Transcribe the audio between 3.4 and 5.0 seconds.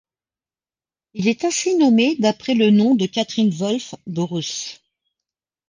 Wolfe Bruce.